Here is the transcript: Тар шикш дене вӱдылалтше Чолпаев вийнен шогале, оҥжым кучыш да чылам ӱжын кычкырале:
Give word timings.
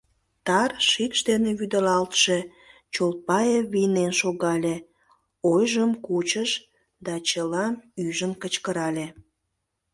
Тар 0.45 0.71
шикш 0.89 1.19
дене 1.29 1.49
вӱдылалтше 1.59 2.37
Чолпаев 2.93 3.65
вийнен 3.73 4.11
шогале, 4.21 4.75
оҥжым 5.51 5.91
кучыш 6.05 6.51
да 7.05 7.13
чылам 7.27 7.73
ӱжын 8.05 8.33
кычкырале: 8.41 9.07